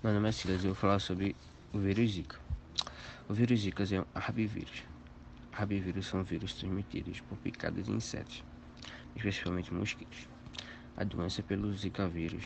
[0.00, 1.34] Meu nome é Silas e eu vou falar sobre
[1.72, 2.38] o vírus Zika.
[3.28, 4.84] O vírus Zika é um rabivírus.
[5.50, 8.44] Rabivírus são vírus transmitidos por picadas de insetos,
[9.16, 10.28] especialmente mosquitos.
[10.96, 12.44] A doença pelo Zika vírus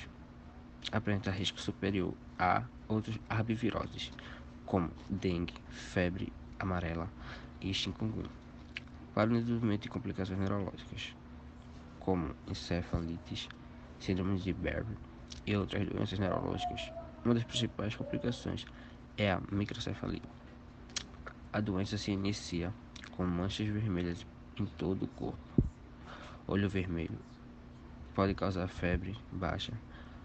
[0.93, 4.11] apresenta risco superior a outros arbiviroses,
[4.65, 7.07] como dengue, febre amarela
[7.61, 8.31] e chikungunya.
[9.13, 11.15] Para o desenvolvimento de complicações neurológicas,
[12.01, 13.47] como encefalites,
[14.01, 14.97] síndrome de Barber
[15.47, 16.91] e outras doenças neurológicas,
[17.25, 18.67] uma das principais complicações
[19.17, 20.23] é a microcefalia.
[21.53, 22.73] A doença se inicia
[23.13, 24.27] com manchas vermelhas
[24.59, 25.39] em todo o corpo.
[26.47, 27.19] Olho vermelho
[28.15, 29.73] pode causar febre baixa,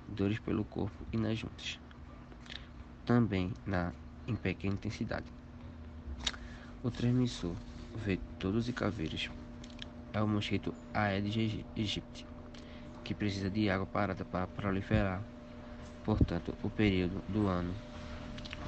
[0.08, 1.80] dores pelo corpo e nas juntas.
[3.06, 3.94] Também na
[4.28, 5.26] em pequena intensidade.
[6.84, 7.56] O transmissor
[7.96, 9.30] vetor dos caveiros
[10.14, 12.26] é o mosquito Aedes aegypti,
[13.04, 15.22] que precisa de água parada para proliferar
[16.08, 17.74] Portanto, o período do ano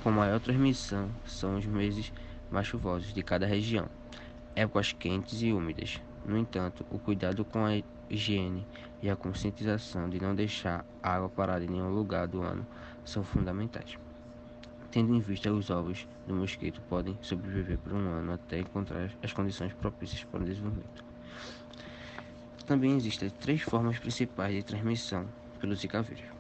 [0.03, 2.11] com maior transmissão são os meses
[2.52, 3.88] mais chuvosos de cada região,
[4.58, 6.02] épocas quentes e úmidas.
[6.25, 8.67] No entanto, o cuidado com a higiene
[9.02, 12.67] e a conscientização de não deixar água parada em nenhum lugar do ano
[13.05, 13.97] são fundamentais.
[14.92, 19.31] Tendo em vista os ovos do mosquito podem sobreviver por um ano até encontrar as
[19.31, 21.05] condições propícias para o desenvolvimento.
[22.67, 25.25] Também existem três formas principais de transmissão
[25.61, 26.39] pelo Zika vírus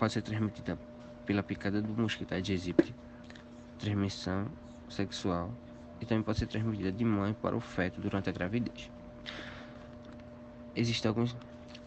[0.00, 0.78] pode ser transmitida
[1.26, 2.94] pela picada do mosquito Aedes aegypti,
[3.78, 4.46] transmissão
[4.88, 5.52] sexual
[6.00, 8.90] e também pode ser transmitida de mãe para o feto durante a gravidez.
[10.74, 11.36] Existem alguns,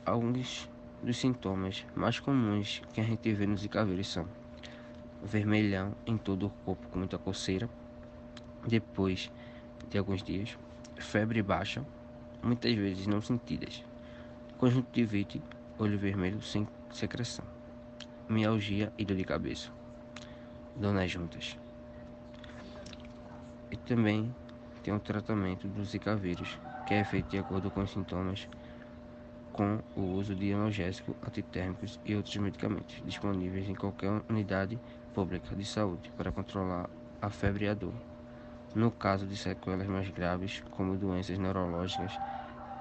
[0.06, 0.70] alguns
[1.02, 4.28] dos sintomas mais comuns que a gente vê nos vírus são
[5.24, 7.68] vermelhão em todo o corpo com muita coceira,
[8.68, 9.32] depois
[9.90, 10.56] de alguns dias,
[10.98, 11.84] febre baixa,
[12.44, 13.84] muitas vezes não sentidas,
[14.60, 15.42] conjuntivite,
[15.80, 17.53] olho vermelho sem secreção
[18.30, 19.70] mialgia e dor de cabeça,
[20.76, 21.58] donas juntas.
[23.72, 24.34] E também
[24.84, 28.48] tem o tratamento do Zika vírus, que é feito de acordo com os sintomas,
[29.52, 34.80] com o uso de analgésicos, antitérmicos e outros medicamentos disponíveis em qualquer unidade
[35.14, 36.90] pública de saúde para controlar
[37.22, 37.94] a febre e a dor.
[38.76, 42.18] No caso de sequelas mais graves, como doenças neurológicas,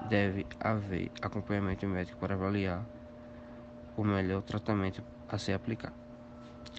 [0.09, 2.84] deve haver acompanhamento médico para avaliar
[3.97, 5.94] o melhor tratamento a ser aplicado.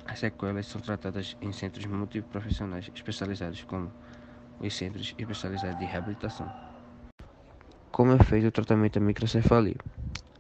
[0.06, 3.92] As sequelas são tratadas em centros multiprofissionais especializados, como
[4.60, 6.52] os centros especializados de reabilitação.
[7.92, 9.76] Como é feito o tratamento da microcefalia?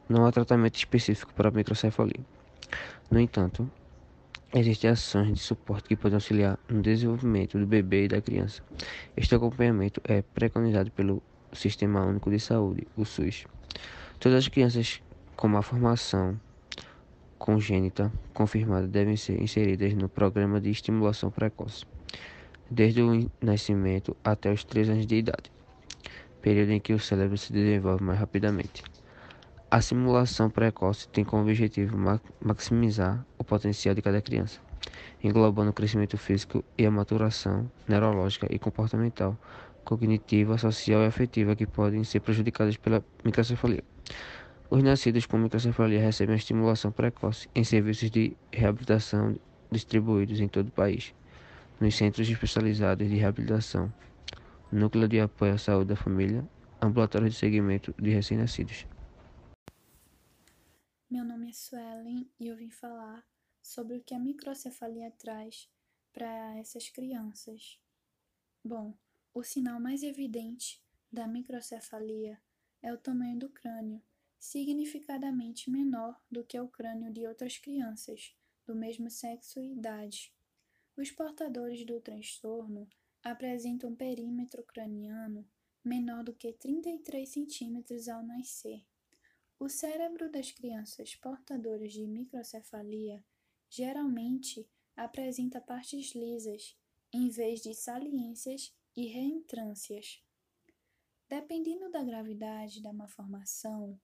[0.07, 2.24] Não há tratamento específico para a microcefalia.
[3.09, 3.69] No entanto,
[4.53, 8.62] existem ações de suporte que podem auxiliar no desenvolvimento do bebê e da criança.
[9.16, 13.45] Este acompanhamento é preconizado pelo Sistema Único de Saúde, o SUS.
[14.19, 15.01] Todas as crianças
[15.35, 16.40] com má formação
[17.44, 21.84] congênita confirmada devem ser inseridas no programa de estimulação precoce,
[22.72, 25.52] desde o nascimento até os 3 anos de idade,
[26.42, 28.81] período em que o cérebro se desenvolve mais rapidamente.
[29.70, 31.98] A simulação precoce tem como objetivo
[32.40, 34.62] maximizar o potencial de cada criança,
[35.22, 39.38] englobando o crescimento físico e a maturação neurológica e comportamental,
[39.84, 43.84] cognitiva, social e afetiva que podem ser prejudicadas pela microcefalia.
[44.74, 49.40] Os nascidos com microcefalia recebem estimulação precoce em serviços de reabilitação
[49.72, 51.14] distribuídos em todo o país,
[51.80, 53.94] nos centros especializados de reabilitação,
[54.72, 56.44] núcleo de apoio à saúde da família,
[56.82, 58.88] ambulatório de segmento de recém-nascidos.
[61.08, 63.24] Meu nome é Suelen e eu vim falar
[63.62, 65.70] sobre o que a microcefalia traz
[66.12, 67.80] para essas crianças.
[68.66, 68.98] Bom,
[69.36, 72.42] o sinal mais evidente da microcefalia
[72.82, 74.02] é o tamanho do crânio,
[74.44, 80.34] significadamente menor do que o crânio de outras crianças do mesmo sexo e idade.
[80.98, 82.90] Os portadores do transtorno
[83.24, 85.50] apresentam um perímetro craniano
[85.81, 88.86] menor do que 33 centímetros ao nascer.
[89.58, 93.24] O cérebro das crianças portadoras de microcefalia
[93.70, 96.78] geralmente apresenta partes lisas,
[97.13, 100.22] em vez de saliências e reentrâncias.
[101.30, 103.98] Dependendo da gravidade da malformação,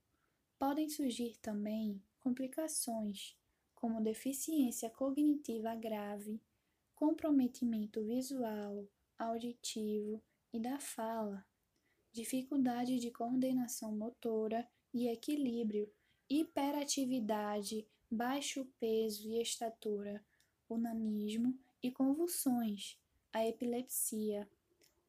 [0.60, 3.34] Podem surgir também complicações,
[3.74, 6.42] como deficiência cognitiva grave,
[6.94, 8.86] comprometimento visual,
[9.18, 10.22] auditivo
[10.52, 11.46] e da fala,
[12.12, 15.90] dificuldade de coordenação motora e equilíbrio,
[16.30, 20.22] hiperatividade, baixo peso e estatura,
[20.68, 22.98] onanismo e convulsões,
[23.32, 24.46] a epilepsia.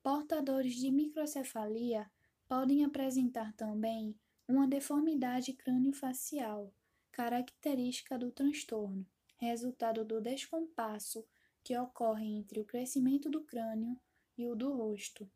[0.01, 2.09] Portadores de microcefalia
[2.47, 4.15] podem apresentar também
[4.51, 6.75] uma deformidade crânio-facial,
[7.13, 9.07] característica do transtorno,
[9.37, 11.25] resultado do descompasso
[11.63, 13.97] que ocorre entre o crescimento do crânio
[14.37, 15.31] e o do rosto,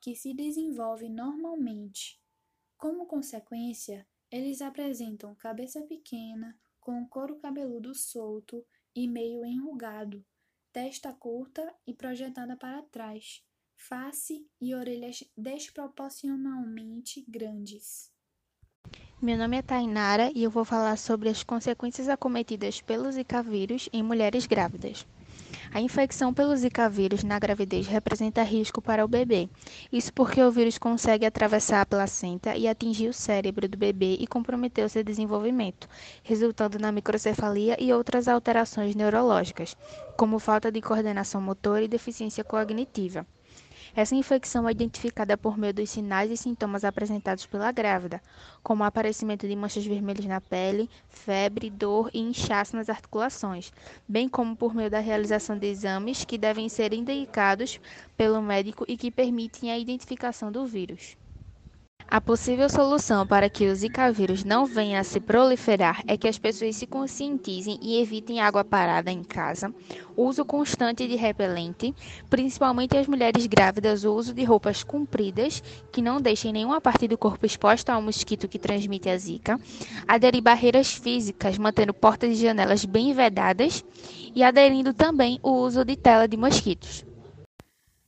[0.00, 2.18] que se desenvolve normalmente.
[2.78, 8.64] Como consequência, eles apresentam cabeça pequena, com couro cabeludo solto
[8.94, 10.24] e meio enrugado,
[10.72, 13.44] testa curta e projetada para trás,
[13.76, 18.13] face e orelhas desproporcionalmente grandes.
[19.24, 23.88] Meu nome é Tainara e eu vou falar sobre as consequências acometidas pelo Zika vírus
[23.90, 25.06] em mulheres grávidas.
[25.72, 29.48] A infecção pelo Zika vírus na gravidez representa risco para o bebê.
[29.90, 34.26] Isso porque o vírus consegue atravessar a placenta e atingir o cérebro do bebê e
[34.26, 35.88] comprometer o seu desenvolvimento,
[36.22, 39.74] resultando na microcefalia e outras alterações neurológicas,
[40.18, 43.26] como falta de coordenação motora e deficiência cognitiva.
[43.96, 48.20] Essa infecção é identificada por meio dos sinais e sintomas apresentados pela grávida,
[48.60, 53.72] como o aparecimento de manchas vermelhas na pele, febre, dor e inchaço nas articulações,
[54.08, 57.78] bem como por meio da realização de exames que devem ser indicados
[58.16, 61.16] pelo médico e que permitem a identificação do vírus.
[62.06, 66.28] A possível solução para que o Zika vírus não venha a se proliferar é que
[66.28, 69.74] as pessoas se conscientizem e evitem água parada em casa,
[70.16, 71.94] uso constante de repelente,
[72.30, 77.18] principalmente as mulheres grávidas, o uso de roupas compridas que não deixem nenhuma parte do
[77.18, 79.58] corpo exposta ao mosquito que transmite a Zika,
[80.06, 83.84] aderir barreiras físicas, mantendo portas e janelas bem vedadas
[84.34, 87.04] e aderindo também o uso de tela de mosquitos.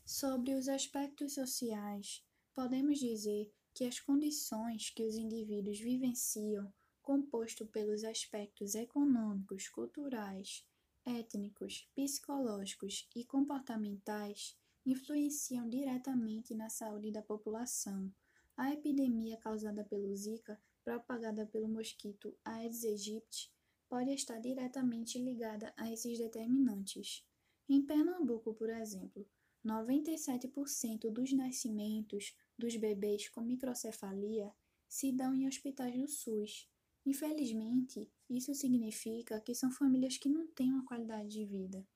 [0.05, 2.23] Sobre os aspectos sociais,
[2.55, 10.67] podemos dizer que as condições que os indivíduos vivenciam, composto pelos aspectos econômicos, culturais,
[11.05, 14.57] étnicos, psicológicos e comportamentais,
[14.87, 18.11] influenciam diretamente na saúde da população.
[18.57, 23.53] A epidemia causada pelo Zika, propagada pelo mosquito Aedes aegypti,
[23.91, 27.27] pode estar diretamente ligada a esses determinantes.
[27.69, 29.29] Em Pernambuco, por exemplo,
[29.67, 34.55] 97% dos nascimentos dos bebês com microcefalia
[34.89, 36.69] se dão em hospitais do SUS.
[37.05, 41.87] Infelizmente, isso significa que são famílias que não têm uma qualidade de vida.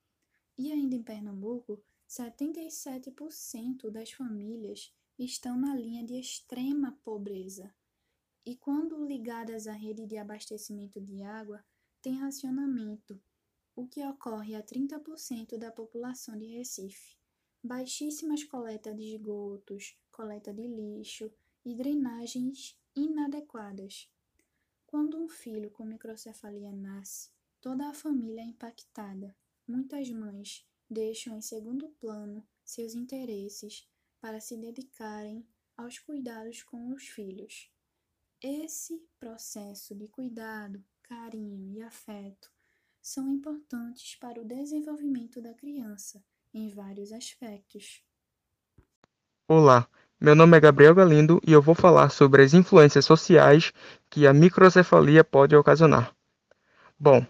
[0.58, 7.72] E ainda em Pernambuco, 77% das famílias estão na linha de extrema pobreza.
[8.44, 11.64] E quando ligadas à rede de abastecimento de água,
[12.02, 13.20] tem racionamento,
[13.76, 17.19] o que ocorre a 30% da população de Recife.
[17.62, 21.30] Baixíssimas coletas de esgotos, coleta de lixo
[21.62, 24.10] e drenagens inadequadas.
[24.86, 27.28] Quando um filho com microcefalia nasce,
[27.60, 29.36] toda a família é impactada.
[29.68, 33.86] Muitas mães deixam em segundo plano seus interesses
[34.22, 35.46] para se dedicarem
[35.76, 37.70] aos cuidados com os filhos.
[38.40, 42.50] Esse processo de cuidado, carinho e afeto
[43.02, 48.02] são importantes para o desenvolvimento da criança em vários aspectos.
[49.46, 49.86] Olá,
[50.20, 53.72] meu nome é Gabriel Galindo e eu vou falar sobre as influências sociais
[54.08, 56.14] que a microcefalia pode ocasionar.
[56.98, 57.24] Bom,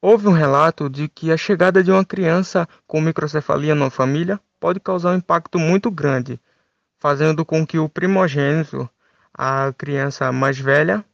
[0.00, 4.80] houve um relato de que a chegada de uma criança com microcefalia numa família pode
[4.80, 6.40] causar um impacto muito grande,
[6.98, 8.88] fazendo com que o primogênito,
[9.32, 11.04] a criança mais velha,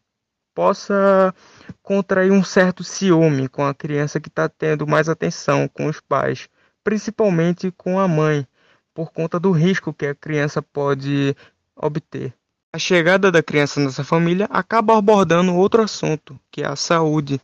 [0.54, 1.34] possa
[1.82, 6.48] contrair um certo ciúme com a criança que está tendo mais atenção com os pais,
[6.88, 8.48] principalmente com a mãe
[8.94, 11.36] por conta do risco que a criança pode
[11.76, 12.32] obter.
[12.72, 17.38] A chegada da criança nessa família acaba abordando outro assunto, que é a saúde,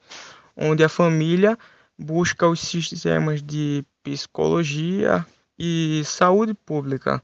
[0.56, 1.58] onde a família
[1.98, 5.26] busca os sistemas de psicologia
[5.58, 7.22] e saúde pública,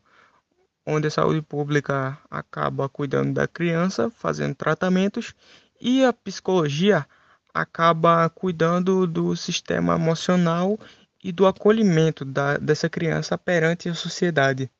[0.85, 5.33] onde a saúde pública acaba cuidando da criança, fazendo tratamentos,
[5.81, 7.07] e a psicologia
[7.55, 10.79] acaba cuidando do sistema emocional
[11.23, 14.71] e do acolhimento da, dessa criança perante a sociedade.